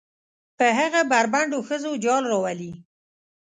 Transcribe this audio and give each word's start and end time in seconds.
په 0.57 0.65
هغه 0.79 1.01
بربنډو 1.11 1.59
ښځو 1.67 1.91
جال 2.03 2.23
روالي. 2.33 2.71